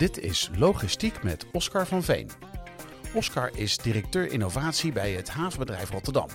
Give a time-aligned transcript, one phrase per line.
[0.00, 2.30] Dit is Logistiek met Oscar van Veen.
[3.14, 6.28] Oscar is directeur innovatie bij het havenbedrijf Rotterdam.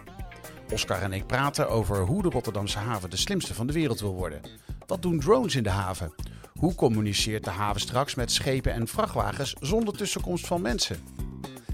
[0.71, 4.13] Oscar en ik praten over hoe de Rotterdamse haven de slimste van de wereld wil
[4.13, 4.41] worden.
[4.87, 6.13] Wat doen drones in de haven?
[6.59, 10.97] Hoe communiceert de haven straks met schepen en vrachtwagens zonder tussenkomst van mensen?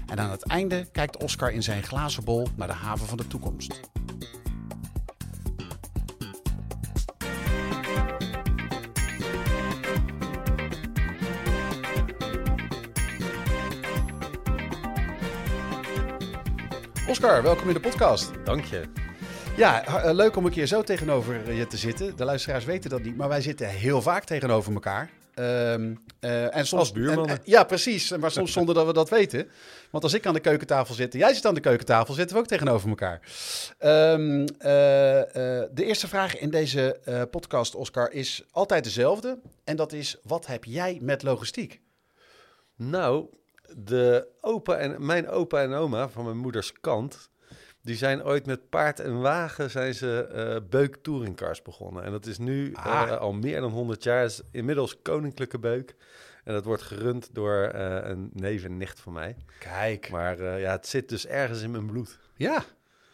[0.06, 3.26] En aan het einde kijkt Oscar in zijn glazen bol naar de haven van de
[3.26, 3.80] toekomst.
[17.22, 18.30] Oscar, welkom in de podcast.
[18.44, 18.82] Dank je.
[19.56, 22.16] Ja, eh, leuk om een keer zo tegenover je te zitten.
[22.16, 25.10] De luisteraars weten dat niet, maar wij zitten heel vaak tegenover elkaar.
[25.34, 27.28] Ehm, eh, en soms, Als buurmannen.
[27.28, 28.10] en- en- ja, precies.
[28.16, 29.48] Maar soms zonder dat we dat weten.
[29.90, 32.42] Want als ik aan de keukentafel zit en jij zit aan de keukentafel, zitten we
[32.42, 33.20] ook tegenover elkaar.
[33.78, 39.38] Ehm, eh, eh, de eerste vraag in deze eh, podcast, Oscar, is altijd dezelfde.
[39.64, 41.80] En dat is, wat heb jij met logistiek?
[42.76, 43.26] Nou,
[43.76, 47.30] de opa en, mijn opa en oma van mijn moeders kant,
[47.82, 52.04] die zijn ooit met paard en wagen zijn ze eh Beuk Touringcars begonnen.
[52.04, 53.02] En dat is nu Ah.
[53.02, 55.94] eh, al meer dan 100 jaar, is inmiddels Koninklijke Beuk.
[56.44, 59.36] En dat wordt gerund door eh, een neef en nicht van mij.
[59.58, 60.10] Kijk.
[60.10, 62.18] Maar ja, het zit dus ergens in mijn bloed.
[62.34, 62.64] Ja,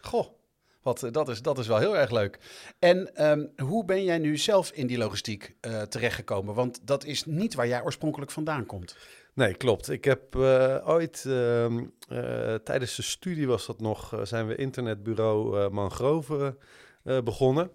[0.01, 0.37] goh.
[0.81, 2.39] Wat, dat, is, dat is wel heel erg leuk.
[2.79, 5.55] En ehm, hoe ben jij nu zelf in die logistiek
[5.89, 6.55] terechtgekomen?
[6.55, 8.97] Want dat is niet waar jij oorspronkelijk vandaan komt.
[9.39, 9.89] Nee, klopt.
[9.89, 14.55] Ik heb eh, ooit ehm, eh, tijdens de studie was dat nog, eh, zijn we
[14.55, 16.57] internetbureau Mangrove
[17.03, 17.71] begonnen,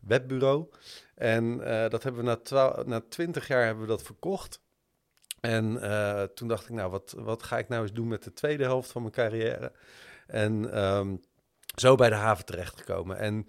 [0.00, 0.66] webbureau.
[1.14, 1.58] En
[1.90, 4.60] dat hebben we na, na 20 jaar hebben we dat verkocht.
[5.40, 5.80] En
[6.34, 8.90] toen dacht ik, nou, wat, wat ga ik nou eens doen met de tweede helft
[8.90, 9.72] van mijn carrière?
[10.26, 11.16] En ehm,
[11.74, 13.18] zo bij de haven terechtgekomen.
[13.18, 13.48] En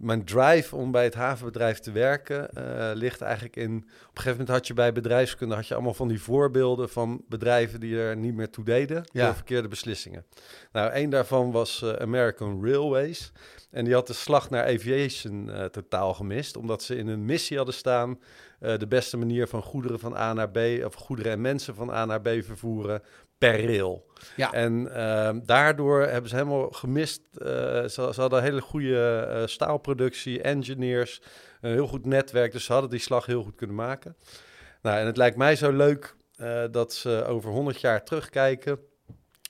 [0.00, 3.76] mijn drive om bij het havenbedrijf te werken eh, ligt eigenlijk in...
[3.76, 7.22] Op een gegeven moment had je bij bedrijfskunde had je allemaal van die voorbeelden van
[7.28, 9.24] bedrijven die er niet meer toe deden Ja.
[9.24, 10.24] door verkeerde beslissingen.
[10.72, 13.32] Nou, één daarvan was eh, American Railways.
[13.70, 17.56] En die had de slag naar aviation eh, totaal gemist, omdat ze in hun missie
[17.56, 18.18] hadden staan
[18.60, 22.04] de beste manier van goederen van A naar B, of goederen en mensen van A
[22.04, 23.02] naar B vervoeren
[23.40, 24.06] per rail.
[24.36, 24.52] Ja.
[24.52, 27.22] En ehm, daardoor hebben ze helemaal gemist.
[27.32, 27.46] eh,
[27.84, 31.22] ze, ze hadden een hele goede eh, staalproductie, engineers,
[31.60, 32.52] een heel goed netwerk.
[32.52, 34.16] Dus ze hadden die slag heel goed kunnen maken.
[34.82, 38.78] Nou, en het lijkt mij zo leuk eh, dat ze over 100 jaar terugkijken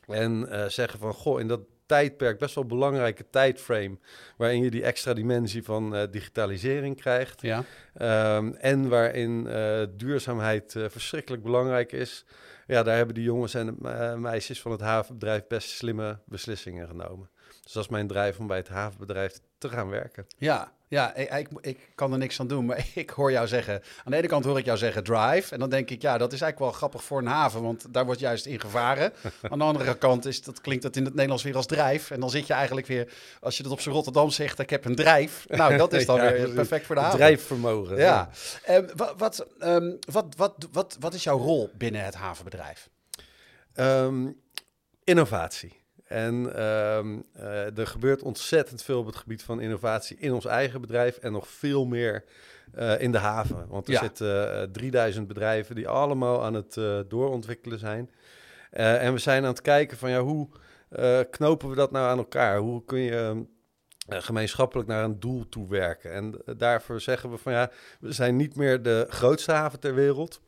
[0.07, 3.99] en zeggen van, goh, in dat tijdperk, best wel belangrijke tijdframe,
[4.37, 7.43] waarin je die extra dimensie van digitalisering krijgt.
[7.43, 7.65] Ja.
[7.95, 9.49] Ehm, en waarin
[9.97, 12.25] duurzaamheid verschrikkelijk belangrijk is.
[12.70, 17.31] Ja, daar hebben die jongens en eh, meisjes van het havenbedrijf best slimme beslissingen genomen.
[17.70, 20.26] Dus dat is mijn drijf om bij het havenbedrijf te gaan werken.
[20.36, 23.82] Ja, ja ik, ik, ik kan er niks aan doen, maar ik hoor jou zeggen...
[24.04, 25.54] Aan de ene kant hoor ik jou zeggen drive.
[25.54, 28.04] En dan denk ik, ja, dat is eigenlijk wel grappig voor een haven, want daar
[28.04, 29.12] wordt juist in gevaren.
[29.50, 32.10] aan de andere kant is, dat klinkt dat in het Nederlands weer als drijf.
[32.10, 34.84] En dan zit je eigenlijk weer, als je dat op zijn Rotterdam zegt, ik heb
[34.84, 35.47] een drijf.
[35.48, 37.19] Nou, dat is dan Ja, weer perfect voor de haven.
[37.19, 37.97] Drijfvermogen.
[37.97, 38.30] Ja.
[38.64, 42.88] Ehm, wat, wat, ehm, wat, wat, wat, wat is jouw rol binnen het havenbedrijf?
[43.75, 44.28] Ehm,
[45.04, 45.79] innovatie.
[46.10, 50.81] En ehm, eh, er gebeurt ontzettend veel op het gebied van innovatie in ons eigen
[50.81, 52.25] bedrijf en nog veel meer
[52.75, 53.66] eh, in de haven.
[53.69, 54.00] Want er Ja.
[54.00, 58.10] zitten eh, 3000 bedrijven die allemaal aan het eh, doorontwikkelen zijn.
[58.71, 60.48] Eh, en we zijn aan het kijken van ja, hoe
[60.88, 62.59] eh, knopen we dat nou aan elkaar?
[62.59, 63.44] Hoe kun je
[64.09, 66.12] eh, gemeenschappelijk naar een doel toe werken?
[66.12, 67.71] En eh, daarvoor zeggen we van ja,
[68.01, 70.41] we zijn niet meer de grootste haven ter wereld.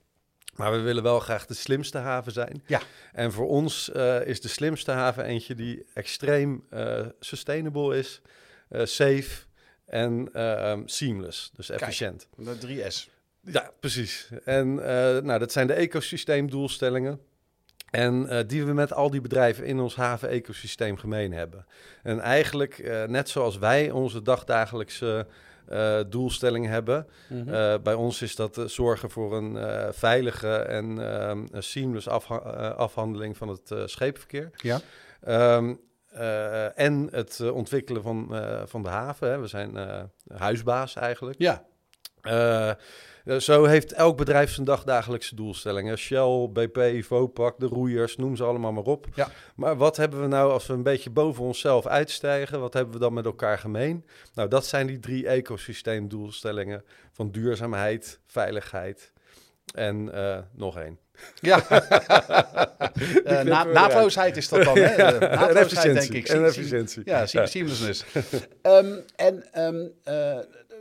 [0.56, 2.62] Maar we willen wel graag de slimste haven zijn.
[2.66, 2.80] Ja.
[3.12, 8.20] En voor ons eh, is de slimste haven eentje die extreem eh, sustainable is,
[8.68, 9.44] eh, safe
[9.86, 10.28] en
[10.84, 12.28] seamless, dus efficiënt.
[12.36, 13.08] De 3S.
[13.40, 14.28] Ja, precies.
[14.44, 14.74] En
[15.24, 17.20] nou, dat zijn de ecosysteemdoelstellingen.
[17.90, 21.66] En die we met al die bedrijven in ons haven-ecosysteem gemeen hebben.
[22.02, 25.26] En eigenlijk, net zoals wij onze dagdagelijkse
[25.68, 27.06] eh, doelstelling hebben.
[27.28, 27.54] Mhm.
[27.54, 29.56] eh, bij ons is dat eh, zorgen voor een
[29.94, 34.50] veilige en ehm, een seamless afha- afhandeling van het scheepverkeer.
[34.56, 34.80] Ja.
[35.20, 35.74] Ehm,
[36.08, 38.36] eh, en het ontwikkelen van,
[38.66, 39.30] van de haven.
[39.30, 39.38] Hè.
[39.40, 39.78] We zijn
[40.34, 41.38] huisbaas eigenlijk.
[41.38, 41.64] Ja.
[43.24, 45.98] Eh, zo heeft elk bedrijf zijn dagdagelijkse doelstellingen.
[45.98, 49.06] Shell, BP, Vopak, de roeiers, noem ze allemaal maar op.
[49.14, 49.28] Ja.
[49.56, 52.60] Maar wat hebben we nou als we een beetje boven onszelf uitstijgen?
[52.60, 54.06] Wat hebben we dan met elkaar gemeen?
[54.34, 59.12] Nou, dat zijn die drie ecosysteemdoelstellingen van duurzaamheid, veiligheid
[59.74, 60.98] en eh, nog één.
[61.40, 61.64] Ja,
[63.24, 64.96] uh, na, naadloosheid is dat dan, hè?
[65.02, 66.28] Ja, naadloosheid, denk ik.
[66.28, 67.02] En efficiëntie.
[67.04, 68.04] Ja, seamlessness.
[68.62, 70.38] um, en um, uh,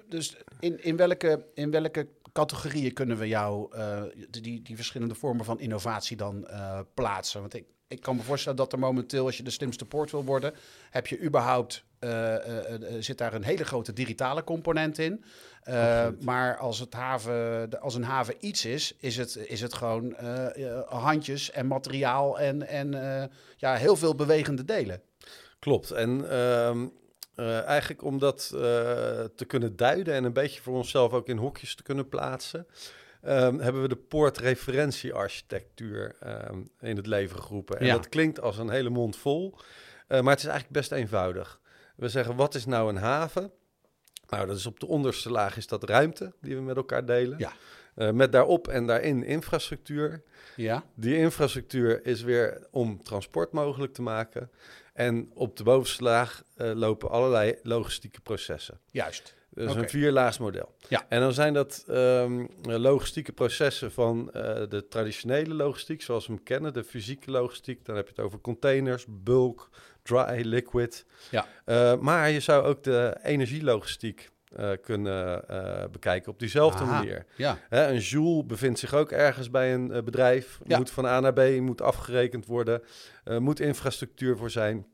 [0.10, 5.46] dus in, in, welke, in welke categorieën kunnen we jou uh, die, die verschillende vormen
[5.46, 7.40] van innovatie dan uh, plaatsen?
[7.40, 10.24] Want ik, ik kan me voorstellen dat er momenteel, als je de slimste poort wil
[10.24, 10.54] worden,
[10.90, 12.36] heb je überhaupt, uh,
[13.00, 15.24] zit daar een hele grote digitale component in.
[16.20, 20.16] Maar als, het haven, als een haven iets is, is het, is het gewoon
[20.86, 22.92] handjes en materiaal en, en
[23.58, 25.02] ja, heel veel bewegende delen.
[25.60, 25.92] Klopt.
[25.92, 26.88] En ehm,
[27.42, 28.60] uh, eigenlijk om dat uh,
[29.36, 32.68] te kunnen duiden en een beetje voor onszelf ook in hokjes te kunnen plaatsen,
[33.26, 36.16] um, hebben we de poortreferentiearchitectuur
[36.50, 37.80] um, in het leven geroepen.
[37.80, 37.94] En ja.
[37.94, 39.60] dat klinkt als een hele mond vol, uh,
[40.08, 41.60] maar het is eigenlijk best eenvoudig.
[41.96, 43.52] We zeggen, wat is nou een haven?
[44.28, 47.38] Nou, dat is op de onderste laag is dat ruimte die we met elkaar delen.
[47.38, 47.54] Ja.
[48.12, 50.24] met daarop en daarin infrastructuur.
[50.56, 50.84] Ja.
[50.96, 54.50] Die infrastructuur is weer om transport mogelijk te maken.
[54.94, 58.80] En op de bovenste laag uh, lopen allerlei logistieke processen.
[58.92, 59.36] Juist.
[59.54, 59.84] Dus okay.
[59.84, 60.76] een vierlaags model.
[60.90, 61.06] Ja.
[61.10, 64.34] En dan zijn dat um, logistieke processen van uh,
[64.70, 67.86] de traditionele logistiek, zoals we hem kennen, de fysieke logistiek.
[67.86, 69.70] Dan heb je het over containers, bulk,
[70.04, 71.06] dry, liquid.
[71.32, 71.48] Ja.
[71.66, 77.26] Uh, maar je zou ook de energielogistiek uh, kunnen uh, bekijken op diezelfde Aha, manier.
[77.36, 77.58] Ja.
[77.70, 80.78] Hè, een joule bevindt zich ook ergens bij een uh, bedrijf, Ja.
[80.78, 82.82] moet van A naar B, moet afgerekend worden,
[83.40, 84.86] moet infrastructuur voor zijn,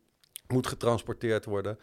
[0.47, 1.79] moet getransporteerd worden.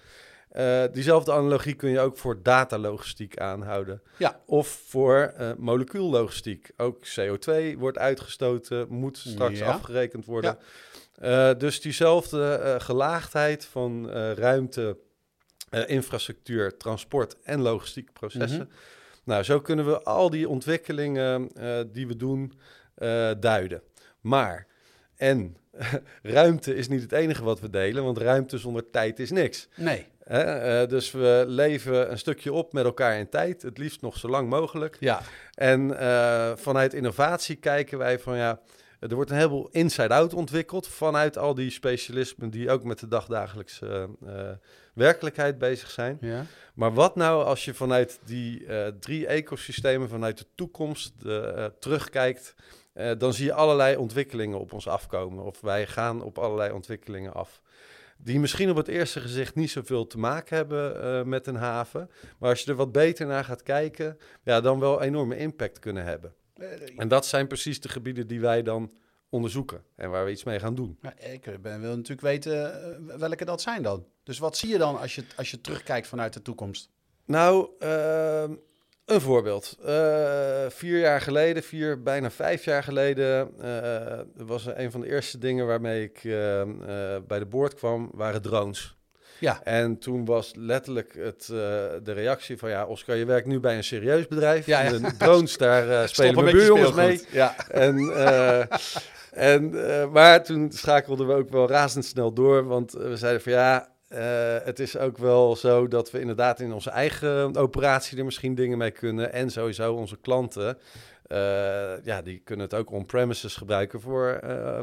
[0.93, 4.03] Diezelfde analogie kun je ook voor datalogistiek aanhouden.
[4.17, 4.41] Ja.
[4.47, 6.70] Of voor molecuullogistiek.
[6.77, 9.67] Ook CO2 wordt uitgestoten, moet straks Ja.
[9.67, 10.59] afgerekend worden.
[11.59, 14.97] Dus diezelfde gelaagdheid van ruimte,
[15.87, 18.69] infrastructuur, transport en logistieke processen.
[18.69, 18.76] Mhm.
[19.25, 21.50] Nou, zo kunnen we al die ontwikkelingen
[21.93, 22.53] die we doen
[23.41, 23.82] duiden.
[24.21, 24.67] Maar,
[25.17, 25.56] en
[26.23, 29.69] ruimte is niet het enige wat we delen, want ruimte zonder tijd is niks.
[29.76, 30.06] Nee.
[30.25, 34.29] Hè, dus we leven een stukje op met elkaar in tijd, het liefst nog zo
[34.29, 34.97] lang mogelijk.
[35.00, 35.23] Ja.
[35.55, 35.88] En
[36.59, 38.61] vanuit innovatie kijken wij van ja,
[39.09, 44.09] er wordt een heleboel inside-out ontwikkeld vanuit al die specialismen die ook met de dagdagelijkse
[44.25, 44.51] uh,
[44.95, 46.19] werkelijkheid bezig zijn.
[46.21, 46.45] Ja.
[46.75, 48.67] Maar wat nou als je vanuit die
[49.01, 51.12] drie ecosystemen, vanuit de toekomst
[51.79, 52.55] terugkijkt,
[53.19, 55.45] dan zie je allerlei ontwikkelingen op ons afkomen.
[55.45, 57.62] Of wij gaan op allerlei ontwikkelingen af
[58.19, 62.11] die misschien op het eerste gezicht niet zoveel te maken hebben met een haven.
[62.39, 66.05] Maar als je er wat beter naar gaat kijken, ja, dan wel enorme impact kunnen
[66.05, 66.35] hebben.
[66.97, 68.93] En dat zijn precies de gebieden die wij dan
[69.29, 70.99] onderzoeken en waar we iets mee gaan doen.
[71.03, 72.53] Ja, ik ben, wil natuurlijk weten
[73.09, 74.06] uh, welke dat zijn dan.
[74.23, 76.91] Dus wat zie je dan als je, als je terugkijkt vanuit de toekomst?
[77.25, 78.45] Nou, uh,
[79.05, 79.77] een voorbeeld.
[79.81, 85.39] Uh, vier jaar geleden, vier, bijna vijf jaar geleden, uh, was een van de eerste
[85.39, 86.62] dingen waarmee ik uh,
[87.27, 88.97] bij de boord kwam, waren drones.
[89.44, 89.61] Ja.
[89.62, 93.84] En toen was letterlijk het, de reactie van, ja, Oscar, je werkt nu bij een
[93.84, 94.67] serieus bedrijf.
[94.67, 94.91] Ja, ja.
[94.91, 97.22] De drones, daar spelen mijn buurjongens mee.
[97.31, 97.55] Ja.
[97.69, 98.13] En,
[99.32, 99.70] en,
[100.13, 104.79] maar toen schakelden we ook wel razendsnel door, want we zeiden van, ja, uh, het
[104.79, 108.91] is ook wel zo dat we inderdaad in onze eigen operatie er misschien dingen mee
[108.91, 109.32] kunnen.
[109.32, 110.79] En sowieso onze klanten,
[111.29, 114.81] uh, ja, die kunnen het ook on-premises gebruiken voor uh,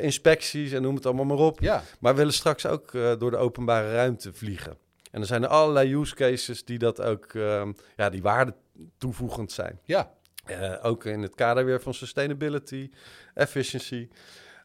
[0.00, 1.60] inspecties en noem het allemaal maar op.
[1.60, 1.82] Ja.
[2.00, 4.76] Maar we willen straks ook door de openbare ruimte vliegen.
[5.10, 7.32] En er zijn er allerlei use cases die dat ook,
[7.96, 8.54] ja, die waarde
[8.98, 9.78] toevoegend zijn.
[9.84, 10.10] Ja.
[10.82, 12.90] ook in het kader weer van sustainability,
[13.34, 14.08] efficiency.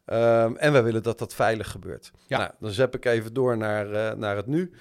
[0.05, 2.11] Um, en wij willen dat dat veilig gebeurt.
[2.27, 2.37] Ja.
[2.37, 4.71] Nou, dan zep ik even door naar, naar het nu.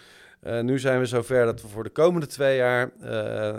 [0.40, 2.90] Nu zijn we zover dat we voor de komende twee jaar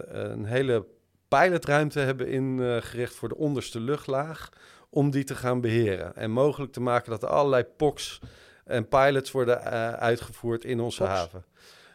[0.07, 0.85] een hele
[1.27, 4.49] pilotruimte hebben ingericht voor de onderste luchtlaag.
[4.97, 6.15] Om die te gaan beheren.
[6.15, 8.19] En mogelijk te maken dat er allerlei POCs
[8.65, 9.63] en pilots worden
[9.99, 11.45] uitgevoerd in onze haven.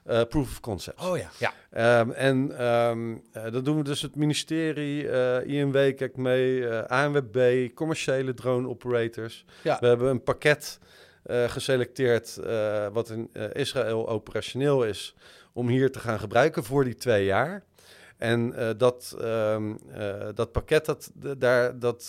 [0.06, 1.00] Uh, proof of concept.
[1.00, 1.30] Oh ja.
[1.38, 2.00] ja.
[2.00, 5.08] Um, en um, uh, dat doen we dus het ministerie,
[5.44, 9.44] INW kijkt mee, ANWB, commerciële drone operators.
[9.62, 9.78] Ja.
[9.80, 10.78] We hebben een pakket
[11.46, 12.40] geselecteerd
[12.92, 15.14] wat in Israël operationeel is
[15.52, 17.62] om hier te gaan gebruiken voor die twee jaar.
[18.22, 19.78] En dat, um,
[20.34, 22.08] dat pakket, dat, daar, dat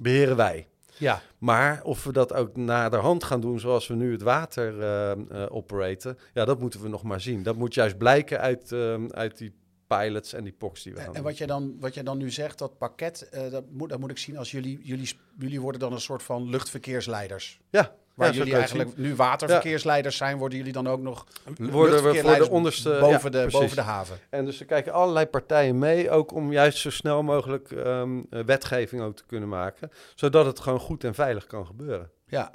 [0.00, 0.68] beheren wij.
[0.98, 1.22] Ja.
[1.38, 5.46] Maar of we dat ook naderhand gaan doen zoals we nu het water uh, uh,
[5.48, 7.42] operaten, ja, dat moeten we nog maar zien.
[7.42, 9.54] Dat moet juist blijken uit, uh, uit die
[9.86, 12.30] pilots en die POCs die we gaan En, wat jij, dan, wat jij dan nu
[12.30, 15.80] zegt, dat pakket, eh, dat, moet, dat moet ik zien als jullie, jullie, jullie worden
[15.80, 17.60] dan een soort van luchtverkeersleiders.
[17.70, 21.26] Ja, Waar ja, jullie eigenlijk nu waterverkeersleiders zijn, worden jullie dan ook nog
[21.58, 22.96] worden we voor de onderste...
[23.00, 23.60] boven, ja, de, precies.
[23.60, 24.18] boven de haven.
[24.30, 28.40] En dus er kijken allerlei partijen mee, ook om juist zo snel mogelijk ehm, eh,
[28.44, 32.10] wetgeving ook te kunnen maken, zodat het gewoon goed en veilig kan gebeuren.
[32.26, 32.50] Ja.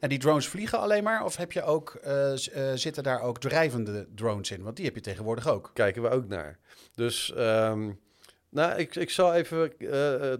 [0.00, 1.24] En die drones vliegen alleen maar?
[1.24, 2.38] Of heb je ook, eh, eh,
[2.74, 4.62] zitten daar ook drijvende drones in?
[4.62, 5.70] Want die heb je tegenwoordig ook.
[5.74, 6.58] Kijken we ook naar.
[6.94, 7.90] Dus ehm,
[8.48, 10.32] nou, ik, ik zal even eh,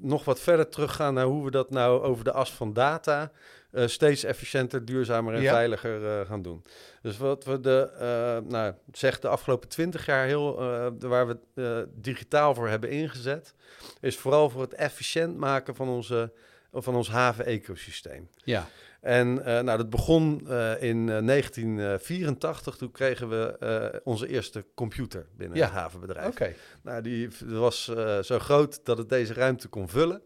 [0.00, 3.30] nog wat verder teruggaan naar hoe we dat nou over de as van data
[3.72, 5.52] eh, steeds efficiënter, duurzamer en Ja.
[5.52, 6.64] veiliger eh, gaan doen.
[7.02, 10.54] Dus wat we de, eh, nou, zeg de afgelopen twintig jaar heel,
[10.98, 13.54] waar we digitaal voor hebben ingezet,
[14.00, 16.32] is vooral voor het efficiënt maken van, onze,
[16.72, 18.28] van ons haven-ecosysteem.
[18.44, 18.66] Ja.
[19.00, 20.40] En nou, dat begon
[20.80, 22.76] in eh, 1984.
[22.76, 25.64] Toen kregen we onze eerste computer binnen Ja.
[25.64, 26.26] het havenbedrijf.
[26.28, 26.54] Oké.
[26.82, 27.84] Nou, die was
[28.22, 30.22] zo groot dat het deze ruimte kon vullen.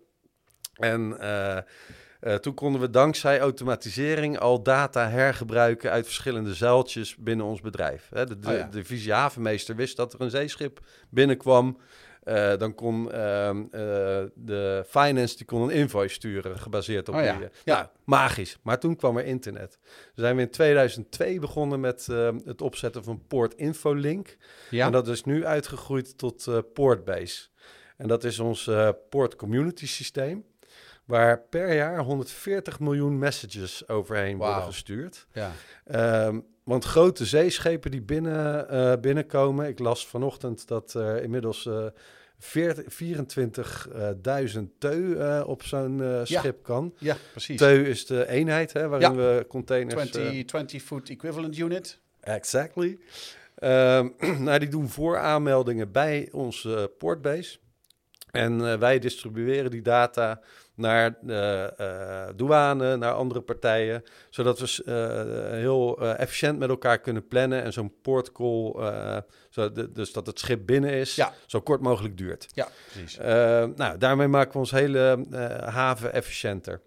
[0.74, 1.16] En
[2.24, 8.08] eh, toen konden we dankzij automatisering al data hergebruiken uit verschillende zuiltjes binnen ons bedrijf.
[8.14, 9.16] Hè, de, de Oh ja.
[9.16, 11.78] havenmeester wist dat er een zeeschip binnenkwam.
[12.22, 13.70] Eh, dan kon ehm, eh,
[14.34, 17.36] de finance die kon een invoice sturen gebaseerd op Oh ja.
[17.36, 17.48] die.
[17.64, 17.74] Ja.
[17.74, 18.58] Nou, magisch.
[18.62, 19.78] Maar toen kwam er internet.
[19.82, 22.06] Dus zijn we in 2002 begonnen met
[22.44, 24.36] het opzetten van Port Infolink.
[24.70, 24.86] Ja.
[24.86, 27.46] En dat is nu uitgegroeid tot Portbase.
[27.96, 28.70] En dat is ons
[29.08, 30.44] Port Community systeem.
[31.04, 35.26] Waar per jaar 140 miljoen messages overheen worden gestuurd.
[35.32, 35.50] ja.
[35.84, 39.68] Ehm, want grote zeeschepen die binnen, eh, binnenkomen.
[39.68, 41.86] Ik las vanochtend dat er inmiddels eh
[42.38, 46.24] 24.000 teu eh, op zo'n Ja.
[46.24, 46.94] schip kan.
[46.98, 47.58] ja, precies.
[47.58, 49.94] Teu is de eenheid hè, waarin we containers...
[50.04, 51.98] eh, 20, 20 foot equivalent unit.
[52.20, 52.98] Exactly.
[53.54, 54.08] Ehm,
[54.44, 57.58] nou, die doen vooraanmeldingen bij onze portbase.
[58.34, 60.40] En eh, wij distribueren die data
[60.74, 66.98] naar de eh, douane, naar andere partijen, zodat we eh, heel eh, efficiënt met elkaar
[66.98, 69.16] kunnen plannen en zo'n portcall, eh,
[69.92, 71.32] dus dat het schip binnen is, Ja.
[71.46, 72.46] zo kort mogelijk duurt.
[72.54, 73.18] Ja, precies.
[73.18, 76.80] Eh, nou, daarmee maken we ons hele eh, haven efficiënter.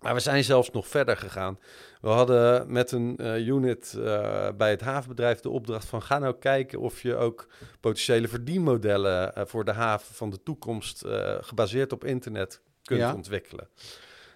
[0.00, 1.58] Maar we zijn zelfs nog verder gegaan.
[2.00, 6.02] We hadden met een eh, unit eh, bij het havenbedrijf de opdracht van...
[6.02, 7.46] ga nou kijken of je ook
[7.80, 9.34] potentiële verdienmodellen...
[9.34, 11.04] eh, voor de haven van de toekomst
[11.40, 13.14] gebaseerd op internet kunt Ja.
[13.14, 13.68] ontwikkelen.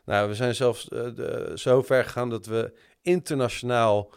[0.05, 4.11] Nou, we zijn zelfs de, zo ver gegaan dat we internationaal...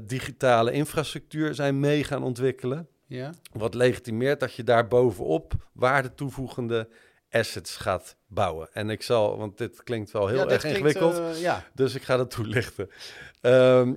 [0.00, 2.88] digitale infrastructuur zijn mee gaan ontwikkelen.
[3.06, 3.30] Ja.
[3.52, 6.88] Wat legitimeert dat je daar bovenop waarde toevoegende
[7.32, 8.68] assets gaat bouwen.
[8.72, 11.64] En ik zal, want dit klinkt wel heel ja, erg klinkt, ingewikkeld, eh, ja.
[11.74, 12.90] dus ik ga dat toelichten.
[13.40, 13.94] Ehm,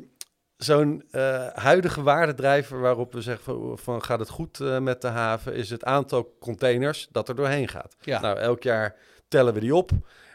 [0.57, 5.07] Zo'n eh, huidige waardedrijver waarop we zeggen van, van gaat het goed eh, met de
[5.07, 7.95] haven, is het aantal containers dat er doorheen gaat.
[8.01, 8.21] Ja.
[8.21, 8.95] Nou, elk jaar
[9.27, 9.91] tellen we die op.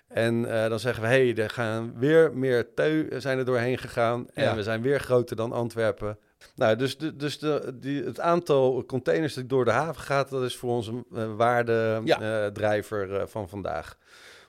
[0.09, 4.27] En dan zeggen we, hé, hey, er gaan weer meer teu zijn er doorheen gegaan.
[4.35, 6.19] En we zijn weer groter dan Antwerpen.
[6.55, 10.43] Nou, dus, de, dus de, die, het aantal containers dat door de haven gaat, dat
[10.43, 13.99] is voor ons een eh, waardedrijver eh, van vandaag.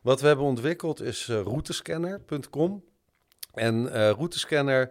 [0.02, 2.84] Wat we hebben ontwikkeld is eh, routescanner.com.
[3.54, 4.90] En eh, routescanner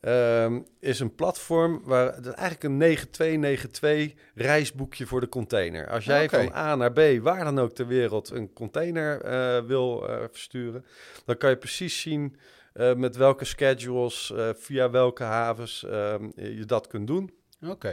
[0.00, 5.88] ehm, is een platform waar eigenlijk een 9292 reisboekje voor de container.
[5.88, 10.08] Als jij van A naar B, waar dan ook ter wereld, een container eh, wil
[10.08, 10.84] eh, versturen,
[11.24, 12.36] dan kan je precies zien
[12.72, 17.30] eh, met welke schedules, eh, via welke havens ehm, je dat kunt doen.
[17.66, 17.92] Oké.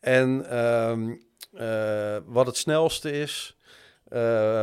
[0.00, 1.14] En ehm,
[1.52, 3.56] eh, wat het snelste is,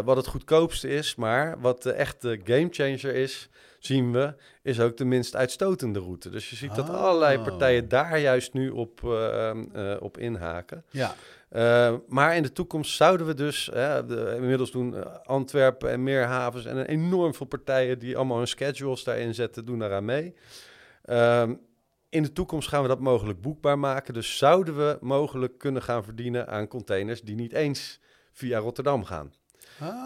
[0.05, 5.05] wat het goedkoopste is, maar wat de echte gamechanger is, zien we, is ook de
[5.05, 6.29] minst uitstotende route.
[6.29, 6.95] Dus je ziet dat Oh.
[6.95, 10.85] allerlei partijen daar juist nu op, eh, eh, op inhaken.
[10.89, 11.15] Ja.
[11.53, 16.03] Eh, maar in de toekomst zouden we dus, hè, de, inmiddels doen eh, Antwerpen en
[16.03, 20.35] meer havens en enorm veel partijen die allemaal hun schedules daarin zetten, doen daaraan mee.
[21.03, 21.53] Ehm,
[22.09, 24.13] in de toekomst gaan we dat mogelijk boekbaar maken.
[24.13, 27.99] Dus zouden we mogelijk kunnen gaan verdienen aan containers die niet eens
[28.31, 29.33] via Rotterdam gaan.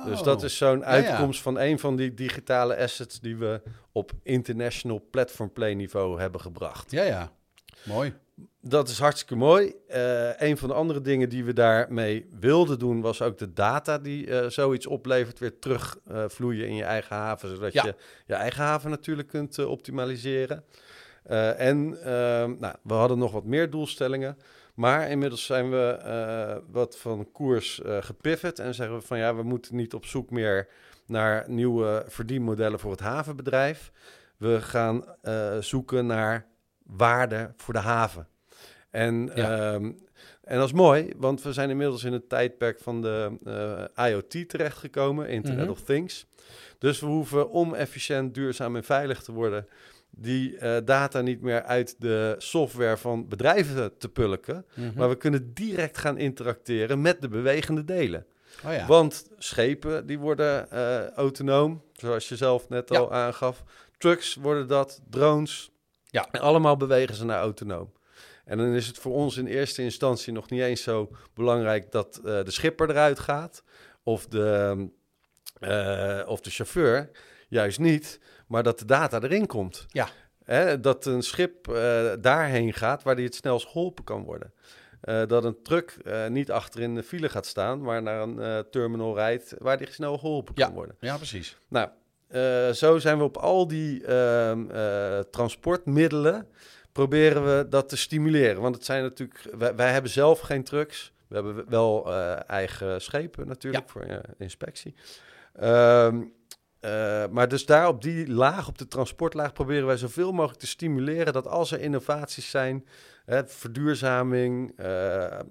[0.05, 0.43] Dus dat Oh.
[0.43, 0.85] is zo'n ja.
[0.85, 3.61] uitkomst van een van die digitale assets die we
[3.91, 6.91] op international platform play niveau hebben gebracht.
[6.91, 7.31] Ja, ja.
[7.85, 8.13] Mooi.
[8.61, 9.73] Dat is hartstikke mooi.
[9.87, 13.97] Eh, een van de andere dingen die we daarmee wilden doen, was ook de data
[13.97, 17.85] die eh, zoiets oplevert, weer terugvloeien vloeien in je eigen haven, zodat Ja.
[17.85, 20.63] je je eigen haven natuurlijk kunt eh, optimaliseren.
[21.23, 24.37] Eh, en ehm, nou, we hadden nog wat meer doelstellingen,
[24.73, 29.35] maar inmiddels zijn we eh, wat van koers eh gepivot en zeggen we van ja,
[29.35, 30.67] we moeten niet op zoek meer
[31.05, 33.91] naar nieuwe verdienmodellen voor het havenbedrijf.
[34.37, 36.45] We gaan eh, zoeken naar
[36.87, 38.27] waarde voor de haven.
[38.89, 39.73] En Ja.
[39.73, 39.91] ehm,
[40.43, 43.37] En dat is mooi, want we zijn inmiddels in het tijdperk van de
[43.97, 45.71] uh, IoT terechtgekomen, Internet Mhm.
[45.71, 46.25] of Things.
[46.77, 49.67] Dus we hoeven om efficiënt, duurzaam en veilig te worden,
[50.09, 54.65] die eh, data niet meer uit de software van bedrijven te pulken.
[54.75, 54.91] Mhm.
[54.97, 58.25] Maar we kunnen direct gaan interacteren met de bewegende delen.
[58.65, 58.85] oh ja.
[58.87, 62.97] Want schepen die worden eh, autonoom, zoals je zelf net Ja.
[62.99, 63.63] al aangaf.
[63.97, 65.71] Trucks worden dat, drones.
[66.07, 66.27] Ja.
[66.31, 67.91] En allemaal bewegen ze naar autonoom.
[68.47, 72.17] En dan is het voor ons in eerste instantie nog niet eens zo belangrijk dat
[72.17, 73.63] eh, de schipper eruit gaat.
[74.03, 74.89] Of de,
[75.59, 77.09] eh, of de chauffeur.
[77.49, 78.19] Juist niet.
[78.47, 79.85] Maar dat de data erin komt.
[79.87, 80.09] Ja.
[80.43, 84.53] Hè, dat een schip eh, daarheen gaat waar die het snelst geholpen kan worden.
[85.27, 85.97] Dat een truck
[86.29, 90.17] niet achter in de file gaat staan, maar naar een terminal rijdt waar die snel
[90.17, 90.95] geholpen kan worden.
[90.99, 91.57] ja, precies.
[91.67, 91.89] Nou,
[92.27, 96.47] eh, zo zijn we op al die ehm, eh, transportmiddelen
[96.91, 98.61] proberen we dat te stimuleren.
[98.61, 101.13] Want het zijn natuurlijk, wij, wij hebben zelf geen trucks.
[101.27, 104.05] We hebben wel eh, eigen schepen natuurlijk voor
[104.37, 104.95] inspectie.
[105.53, 106.21] Ehm,
[106.79, 110.67] eh, maar dus daar op die laag, op de transportlaag, proberen wij zoveel mogelijk te
[110.67, 112.85] stimuleren dat als er innovaties zijn,
[113.25, 114.79] hè, verduurzaming,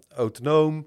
[0.09, 0.87] autonoom,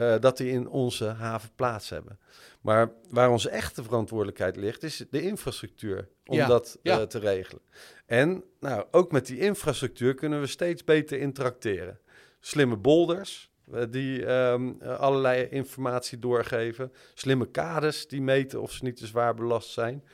[0.00, 2.18] eh, dat die in onze haven plaats hebben.
[2.60, 6.98] Maar waar onze echte verantwoordelijkheid ligt, is de infrastructuur om Ja, dat ja.
[7.00, 7.62] eh, te regelen.
[8.06, 11.98] En nou, ook met die infrastructuur kunnen we steeds beter interacteren.
[12.40, 16.92] Slimme bolders eh, die ehm, eh, allerlei informatie doorgeven.
[17.14, 20.04] Slimme kades die meten of ze niet te zwaar belast zijn.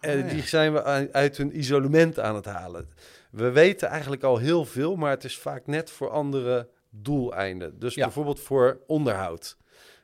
[0.00, 0.34] En Ah, ja.
[0.34, 2.88] die zijn we uit hun isolement aan het halen.
[3.30, 7.78] We weten eigenlijk al heel veel, maar het is vaak net voor andere doeleinden.
[7.78, 8.04] Dus Ja.
[8.04, 9.56] bijvoorbeeld voor onderhoud.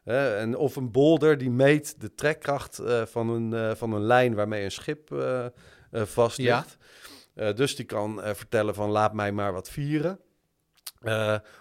[0.04, 4.34] En of een bolder die meet de trekkracht eh, van, een, eh, van een lijn
[4.34, 5.46] waarmee een schip eh,
[5.92, 6.56] vast Ja.
[6.56, 6.76] ligt.
[7.56, 10.20] Dus die kan vertellen van laat mij maar wat vieren.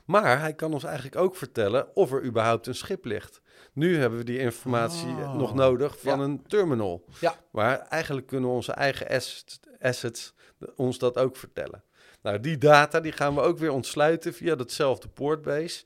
[0.05, 3.41] Maar hij kan ons eigenlijk ook vertellen of er überhaupt een schip ligt.
[3.73, 5.35] Nu hebben we die informatie Oh.
[5.35, 6.23] nog nodig van Ja.
[6.25, 7.05] een terminal.
[7.19, 7.35] Ja.
[7.51, 10.33] Maar eigenlijk kunnen onze eigen assets, assets
[10.75, 11.83] ons dat ook vertellen.
[12.25, 15.83] Nou, die data die gaan we ook weer ontsluiten via datzelfde portbase.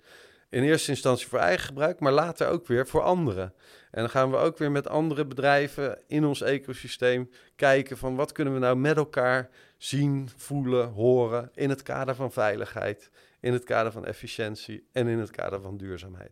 [0.49, 3.53] In eerste instantie voor eigen gebruik, maar later ook weer voor anderen.
[3.91, 8.31] En dan gaan we ook weer met andere bedrijven in ons ecosysteem kijken van wat
[8.31, 13.63] kunnen we nou met elkaar zien, voelen, horen in het kader van veiligheid, in het
[13.63, 16.31] kader van efficiëntie en in het kader van duurzaamheid.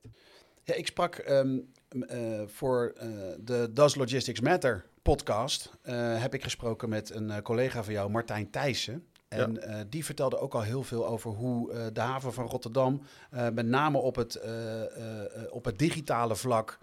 [0.64, 1.60] Ja, ik sprak ehm,
[2.08, 5.72] eh, voor eh, de Does Logistics Matter podcast.
[5.82, 9.08] eh, heb ik gesproken met een collega van jou, Martijn Thijssen.
[9.38, 13.02] En eh, die vertelde ook al heel veel over hoe eh, de haven van Rotterdam,
[13.32, 14.42] eh, met name op het,
[15.50, 16.80] op het digitale vlak,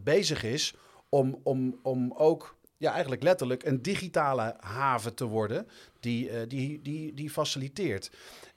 [0.00, 0.74] bezig is
[1.08, 5.66] om, om, om ook ja, eigenlijk letterlijk een digitale haven te worden
[6.00, 8.10] die, die, die, die faciliteert.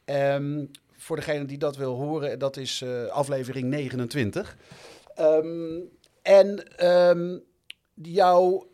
[0.06, 0.65] Ehm,
[0.97, 4.58] voor degene die dat wil horen, dat is aflevering 29.
[5.15, 5.79] Ehm,
[6.21, 7.38] en ehm,
[7.93, 8.65] jou,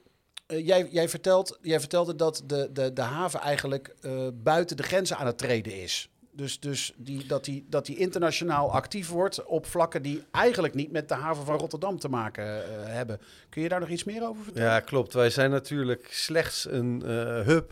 [0.50, 4.84] eh, jij, jij, vertelt, jij vertelde dat de, de, de haven eigenlijk eh, buiten de
[4.84, 6.10] grenzen aan het treden is.
[6.32, 10.92] Dus, dus die, dat, die, dat die internationaal actief wordt op vlakken die eigenlijk niet
[10.92, 13.20] met de haven van Rotterdam te maken eh, hebben.
[13.50, 14.70] Kun je daar nog iets meer over vertellen?
[14.70, 15.14] Ja, klopt.
[15.14, 17.02] Wij zijn natuurlijk slechts een
[17.46, 17.72] hub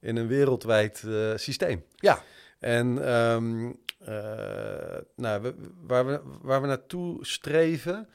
[0.00, 1.04] in een wereldwijd
[1.36, 1.84] systeem.
[1.96, 2.22] Ja.
[2.58, 3.70] En ehm,
[4.08, 5.54] eh, nou, we,
[5.86, 8.08] waar, we, waar we naartoe streven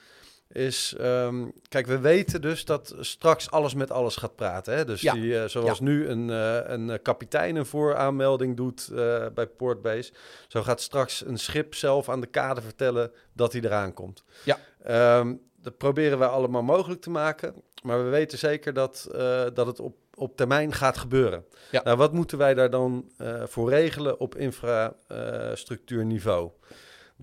[0.53, 0.95] is...
[0.97, 4.75] ehm, kijk, we weten dus dat straks alles met alles gaat praten.
[4.75, 4.85] Hè?
[4.85, 5.13] Dus Ja.
[5.13, 8.89] die, eh, zoals nu een, eh, een eh, kapitein een vooraanmelding doet
[9.33, 10.11] bij Portbase...
[10.47, 14.23] zo gaat straks een schip zelf aan de kade vertellen dat hij eraan komt.
[14.43, 14.59] Ja.
[14.83, 17.53] Ehm, dat proberen wij allemaal mogelijk te maken.
[17.83, 19.07] Maar we weten zeker dat,
[19.53, 21.45] dat het op, op termijn gaat gebeuren.
[21.71, 21.81] Ja.
[21.83, 23.11] Nou, wat moeten wij daar dan
[23.43, 26.51] voor regelen op infrastructuurniveau?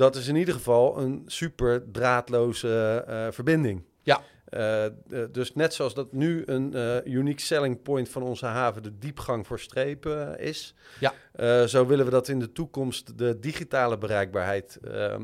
[0.00, 3.82] Dat is in ieder geval een super draadloze eh, verbinding.
[4.02, 4.20] Ja.
[4.44, 4.92] Eh, eh,
[5.30, 9.46] dus net zoals dat nu een eh, unique selling point van onze haven de diepgang
[9.46, 11.66] voor strepen is, Ja.
[11.66, 14.78] zo willen we dat in de toekomst de digitale bereikbaarheid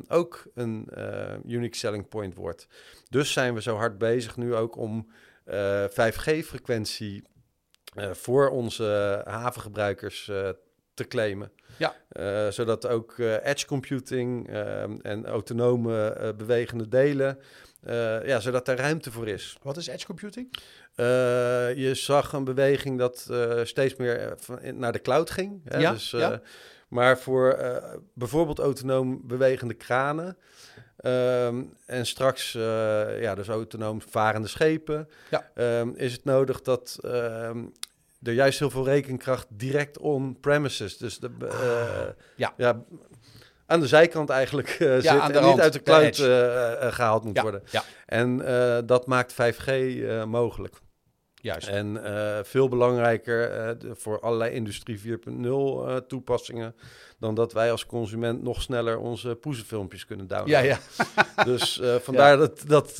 [0.08, 0.88] ook een
[1.46, 2.66] unique selling point wordt.
[3.08, 5.10] Dus zijn we zo hard bezig nu ook om
[5.44, 7.22] eh 5G-frequentie
[7.94, 10.30] eh, voor onze havengebruikers
[10.96, 11.50] te claimen.
[11.76, 11.94] Ja.
[12.08, 17.38] Eh, zodat ook eh, edge computing eh, en autonome eh, bewegende delen,
[18.24, 19.56] ja, zodat daar ruimte voor is.
[19.62, 20.48] Wat is edge computing?
[21.76, 23.30] Je zag een beweging dat
[23.62, 24.34] steeds meer
[24.74, 25.60] naar de cloud ging.
[25.64, 25.78] Hè?
[25.78, 26.40] Ja, Dus, ja.
[26.88, 27.58] Maar voor
[28.14, 30.36] bijvoorbeeld autonoom bewegende kranen.
[30.96, 32.52] ehm, en straks,
[33.20, 35.08] ja, dus autonoom varende schepen.
[35.30, 35.50] Ja.
[35.54, 37.64] ehm, is het nodig dat ehm,
[38.26, 40.98] er juist heel veel rekenkracht direct on-premises.
[40.98, 42.54] Dus de, eh, ja.
[42.56, 42.82] ja,
[43.66, 47.24] aan de zijkant eigenlijk eh, zit en rand, niet uit de cloud eh, eh, gehaald
[47.24, 47.62] moet Ja, worden.
[47.70, 47.82] ja.
[48.06, 48.36] En
[48.86, 50.74] dat maakt 5G eh, mogelijk.
[51.46, 51.68] Juist.
[51.68, 55.06] En eh, veel belangrijker eh, voor allerlei industrie 4.0
[55.44, 56.74] eh, toepassingen
[57.18, 60.68] dan dat wij als consument nog sneller onze poezenfilmpjes kunnen ja, downloaden.
[60.68, 60.78] ja.
[61.44, 62.94] Dus eh, vandaar dat, dat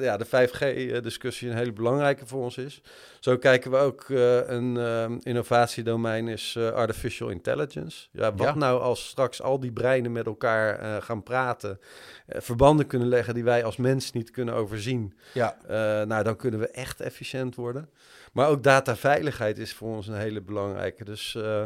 [0.00, 2.80] ja, de 5G-discussie een hele belangrijke voor ons is.
[3.20, 4.08] Zo kijken we ook
[4.46, 8.08] een eh, innovatiedomein is artificial intelligence.
[8.12, 8.54] Ja, wat Ja.
[8.54, 11.80] nou als straks al die breinen met elkaar gaan praten,
[12.28, 15.14] verbanden kunnen leggen die wij als mens niet kunnen overzien.
[15.32, 15.56] ja.
[16.04, 17.90] Nou, dan kunnen we echt efficiënt worden.
[18.32, 21.04] Maar ook dataveiligheid is voor ons een hele belangrijke.
[21.04, 21.62] Dus eh,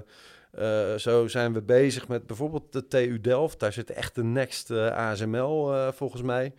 [0.52, 3.60] eh, zo zijn we bezig met bijvoorbeeld de TU Delft.
[3.60, 6.54] Daar zit echt de next eh, ASML volgens mij.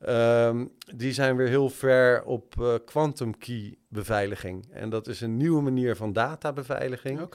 [0.00, 0.66] Ehm,
[0.96, 4.68] die zijn weer heel ver op quantum key beveiliging.
[4.72, 7.28] En dat is een nieuwe manier van databeveiliging.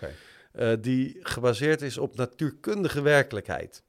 [0.80, 3.84] Die gebaseerd is op natuurkundige werkelijkheid.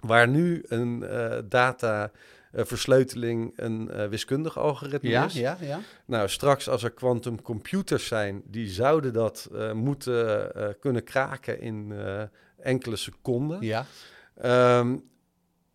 [0.00, 1.04] Waar nu een
[1.48, 2.10] data
[2.52, 5.32] eh, versleuteling een eh, wiskundig algoritme Ja, is.
[5.32, 5.80] ja, ja.
[6.06, 11.92] Nou, straks als er quantum computers zijn, die zouden dat eh, moeten kunnen kraken in
[12.58, 13.60] enkele seconden.
[13.60, 13.86] Ja.
[14.34, 14.96] Ehm,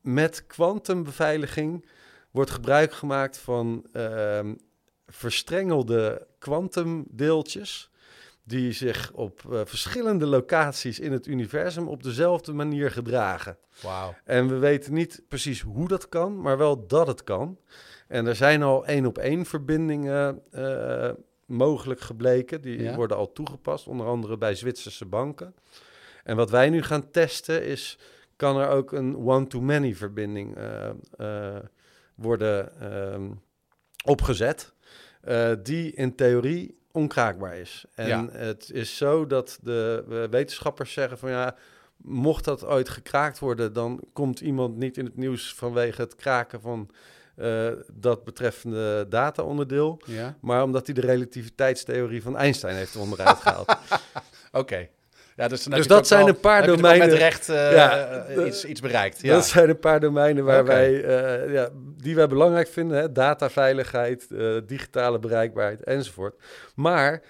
[0.02, 1.90] met kwantumbeveiliging
[2.32, 4.54] wordt gebruik gemaakt van ehm,
[5.08, 7.92] verstrengelde kwantumdeeltjes
[8.48, 13.58] die zich op eh, verschillende locaties in het universum op dezelfde manier gedragen.
[13.82, 14.16] Wauw.
[14.24, 17.58] En we weten niet precies hoe dat kan, maar wel dat het kan.
[18.08, 21.10] En er zijn al één op één verbindingen eh,
[21.46, 22.62] mogelijk gebleken.
[22.62, 22.96] Die Ja.
[22.96, 25.56] worden al toegepast, onder andere bij Zwitserse banken.
[26.24, 27.98] En wat wij nu gaan testen is,
[28.36, 31.56] kan er ook een one-to-many verbinding eh,
[32.16, 33.30] worden ehm,
[34.06, 34.74] opgezet,
[35.64, 37.86] die in theorie onkraakbaar is.
[37.96, 38.28] En Ja.
[38.32, 41.56] het is zo dat de eh, wetenschappers zeggen van ja,
[41.98, 46.62] mocht dat ooit gekraakt worden, dan komt iemand niet in het nieuws vanwege het kraken
[46.62, 46.90] van
[47.36, 50.38] eh, dat betreffende data-onderdeel, Ja.
[50.42, 53.78] maar omdat hij de relativiteitstheorie van Einstein heeft onderuit gehaald.
[54.52, 54.88] Oké.
[55.38, 58.82] Ja, dus Dus dat zijn een paar domeinen- met recht eh, Ja, eh, iets, iets
[58.82, 59.22] bereikt.
[59.22, 59.34] Ja.
[59.34, 61.70] Dat zijn een paar domeinen waar wij, eh, ja,
[62.02, 62.98] die wij belangrijk vinden.
[62.98, 63.12] Hè?
[63.12, 64.28] Dataveiligheid,
[64.68, 66.36] digitale bereikbaarheid enzovoort.
[66.76, 67.22] Maar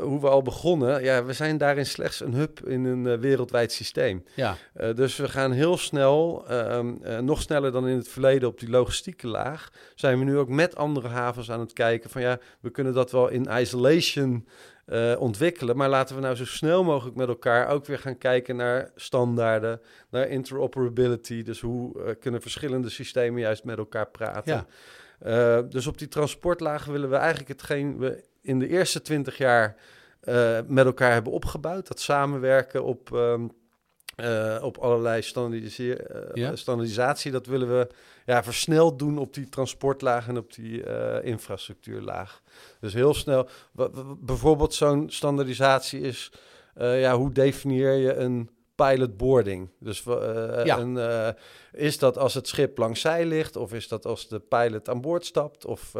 [0.00, 4.24] hoe we al begonnen, ja, we zijn daarin slechts een hub in een wereldwijd systeem.
[4.34, 4.56] ja.
[4.94, 8.70] Dus we gaan heel snel, ehm, eh, nog sneller dan in het verleden op die
[8.70, 12.70] logistieke laag, zijn we nu ook met andere havens aan het kijken van ja, we
[12.70, 14.46] kunnen dat wel in isolation
[14.84, 18.56] eh, ontwikkelen, maar laten we nou zo snel mogelijk met elkaar ook weer gaan kijken
[18.56, 24.52] naar standaarden, naar interoperability, dus hoe eh, kunnen verschillende systemen juist met elkaar praten.
[24.52, 24.66] Ja.
[25.18, 29.76] Eh, dus op die transportlaag willen we eigenlijk hetgeen we in de eerste twintig jaar
[30.66, 31.88] met elkaar hebben opgebouwd.
[31.88, 33.46] Dat samenwerken op, ehm,
[34.16, 35.96] eh, op allerlei eh,
[36.34, 36.56] Ja.
[36.56, 37.30] standaardisatie.
[37.32, 37.88] Dat willen we
[38.26, 42.42] ja, versneld doen op die transportlaag en op die eh, infrastructuurlaag.
[42.80, 43.48] Dus heel snel.
[44.18, 46.32] bijvoorbeeld zo'n standaardisatie is,
[46.74, 49.68] ja, hoe definieer je een pilot boarding?
[49.80, 50.78] Dus Ja.
[50.78, 51.34] een,
[51.72, 55.00] is dat als het schip langs zij ligt of is dat als de pilot aan
[55.00, 55.64] boord stapt?
[55.66, 55.92] Of,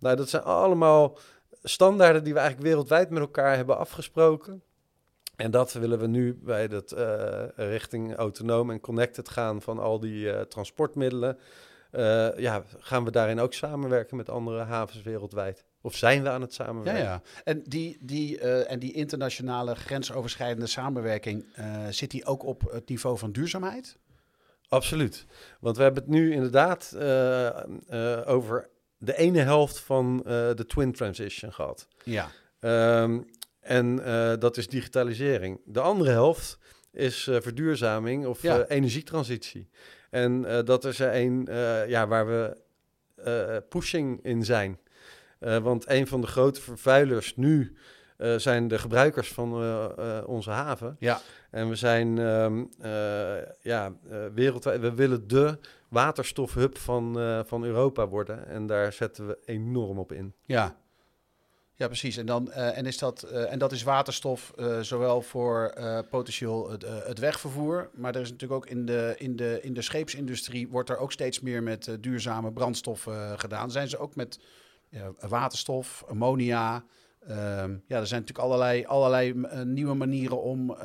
[0.00, 1.18] nou, dat zijn allemaal
[1.62, 4.62] standaarden die we eigenlijk wereldwijd met elkaar hebben afgesproken.
[5.40, 10.00] En dat willen we nu bij dat eh, richting autonoom en connected gaan van al
[10.00, 11.38] die eh, transportmiddelen.
[11.90, 15.64] Eh, ja, gaan we daarin ook samenwerken met andere havens wereldwijd?
[15.80, 17.02] Of zijn we aan het Ja, samenwerken?
[17.02, 17.22] ja.
[17.44, 21.44] En die, die, en die internationale grensoverschrijdende samenwerking,
[21.90, 23.96] zit die ook op het niveau van duurzaamheid?
[24.68, 25.26] Absoluut.
[25.60, 26.96] Want we hebben het nu inderdaad
[28.26, 31.86] over de ene helft van de twin transition gehad.
[32.04, 32.30] Ja.
[32.60, 33.20] Ehm,
[33.60, 35.60] en eh, dat is digitalisering.
[35.64, 36.58] De andere helft
[36.92, 38.58] is eh, verduurzaming of Ja.
[38.60, 39.68] eh, energietransitie.
[40.10, 41.48] En dat is er een
[41.88, 42.56] ja, waar we
[43.68, 44.78] pushing in zijn.
[45.38, 47.76] Want een van de grote vervuilers nu
[48.36, 49.52] zijn de gebruikers van
[50.26, 50.96] onze haven.
[50.98, 51.20] Ja.
[51.50, 53.92] En we zijn ehm, eh, ja,
[54.34, 57.14] wereldwijd, we willen de waterstofhub van,
[57.46, 58.46] van Europa worden.
[58.46, 60.34] En daar zetten we enorm op in.
[60.44, 60.76] Ja.
[61.80, 62.16] Ja, precies.
[62.16, 65.74] En, dan, eh, en, is dat, eh, en dat is waterstof eh, zowel voor
[66.10, 69.82] potentieel het, het wegvervoer, maar er is natuurlijk ook in de, in, de, in de
[69.82, 73.70] scheepsindustrie wordt er ook steeds meer met duurzame brandstof eh, gedaan.
[73.70, 74.40] Zijn ze ook met
[75.20, 76.84] waterstof, ammonia.
[77.26, 80.76] ehm, ja, er zijn natuurlijk allerlei, allerlei nieuwe manieren om,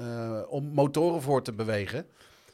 [0.47, 2.05] om motoren voor te bewegen.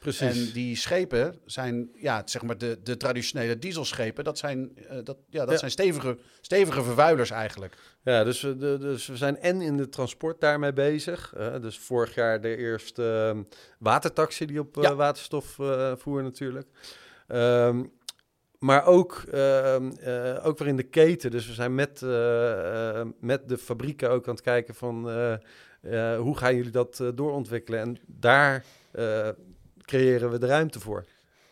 [0.02, 0.48] Precies.
[0.48, 5.18] En die schepen zijn, ja, zeg maar de, de traditionele dieselschepen, dat zijn, eh, dat,
[5.30, 5.58] ja, dat Ja.
[5.58, 7.76] zijn stevige, stevige vervuilers eigenlijk.
[8.04, 11.34] Ja, dus, we- de, dus we zijn en in de transport daarmee bezig.
[11.62, 13.44] Dus vorig jaar de eerste ehm,
[13.80, 14.96] watertaxi die op eh, Ja.
[14.96, 16.68] waterstof eh, voer natuurlijk.
[17.28, 17.84] Ehm,
[18.60, 21.32] maar ook, ehm, eh, ook weer in de keten.
[21.32, 22.02] Dus we zijn met,
[23.20, 25.10] met de fabrieken ook aan het kijken van...
[26.18, 27.80] hoe gaan jullie dat doorontwikkelen?
[27.80, 28.66] En daar
[29.82, 31.06] creëren we de ruimte voor.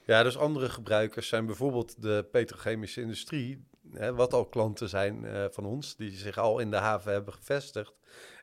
[0.05, 3.63] Ja, dus andere gebruikers zijn bijvoorbeeld de petrochemische industrie,
[3.93, 7.33] hè, wat al klanten zijn eh, van ons, die zich al in de haven hebben
[7.33, 7.93] gevestigd.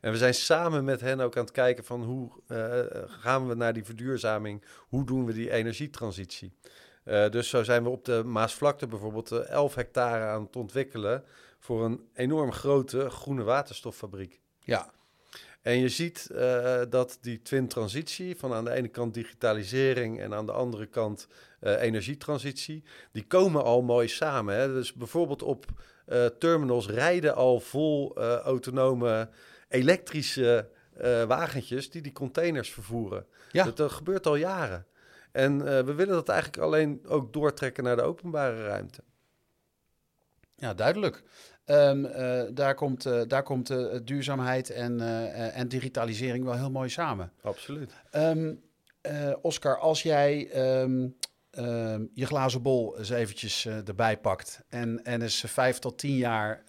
[0.00, 3.54] En we zijn samen met hen ook aan het kijken van hoe eh, gaan we
[3.54, 6.52] naar die verduurzaming, hoe doen we die energietransitie.
[7.04, 11.24] Eh, dus zo zijn we op de Maasvlakte bijvoorbeeld eh, 11 hectare aan het ontwikkelen
[11.58, 14.40] voor een enorm grote groene waterstoffabriek.
[14.60, 14.90] Ja,
[15.66, 20.46] En je ziet eh, dat die twin-transitie, van aan de ene kant digitalisering en aan
[20.46, 21.28] de andere kant
[21.60, 24.56] eh, energietransitie, die komen al mooi samen.
[24.56, 24.72] Hè?
[24.72, 25.66] Dus bijvoorbeeld op
[26.06, 29.28] eh, terminals rijden al vol autonome
[29.68, 30.68] elektrische
[31.26, 33.26] wagentjes die die containers vervoeren.
[33.50, 33.64] Ja.
[33.64, 34.86] Dat, dat gebeurt al jaren.
[35.32, 39.02] En we willen dat eigenlijk alleen ook doortrekken naar de openbare ruimte.
[40.56, 41.22] ja duidelijk.
[41.66, 45.00] Ehm, eh, daar komt, eh, daar komt eh, duurzaamheid en,
[45.52, 47.32] en digitalisering wel heel mooi samen.
[47.42, 47.92] Absoluut.
[48.10, 48.54] Ehm,
[49.00, 51.08] eh, Oscar, als jij ehm,
[52.12, 56.62] je glazen bol eens eventjes erbij pakt en, en eens vijf tot tien jaar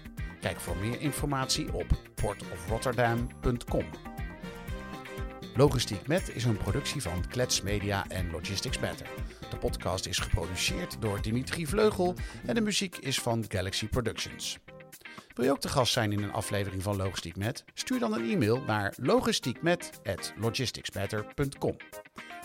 [0.41, 3.85] Kijk voor meer informatie op portofrotterdam.com.
[5.55, 9.07] Logistiek Met is een productie van Klets Media en Logistics Matter.
[9.49, 14.59] De podcast is geproduceerd door Dimitri Vleugel en de muziek is van Galaxy Productions.
[15.33, 17.63] Wil je ook te gast zijn in een aflevering van Logistiek Met?
[17.73, 21.77] Stuur dan een e-mail naar logistiekmet@logisticsmatter.com.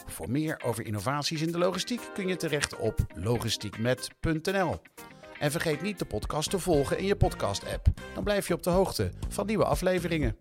[0.06, 4.80] Voor meer over innovaties in de logistiek kun je terecht op logistiekmet.nl.
[5.38, 7.86] En vergeet niet de podcast te volgen in je podcast-app.
[8.14, 10.36] Dan blijf je op de hoogte van nieuwe afleveringen.